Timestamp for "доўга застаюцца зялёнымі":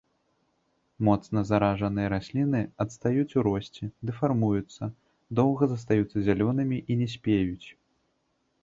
5.43-6.77